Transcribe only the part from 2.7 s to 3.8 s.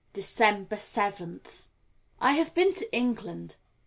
to England.